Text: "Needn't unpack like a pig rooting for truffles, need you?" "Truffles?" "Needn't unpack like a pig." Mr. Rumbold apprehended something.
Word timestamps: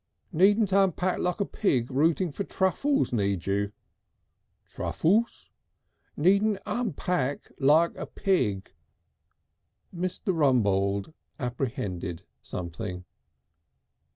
"Needn't 0.31 0.71
unpack 0.71 1.19
like 1.19 1.39
a 1.39 1.45
pig 1.45 1.91
rooting 1.91 2.31
for 2.31 2.43
truffles, 2.43 3.13
need 3.13 3.45
you?" 3.45 3.71
"Truffles?" 4.65 5.51
"Needn't 6.17 6.57
unpack 6.65 7.51
like 7.59 7.95
a 7.95 8.07
pig." 8.07 8.71
Mr. 9.95 10.33
Rumbold 10.35 11.13
apprehended 11.39 12.23
something. 12.41 13.05